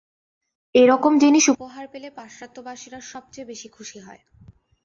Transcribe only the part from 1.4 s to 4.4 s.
উপহার পেলে পাশ্চাত্যবাসীরা সবচেয়ে বেশী খুশী হয়।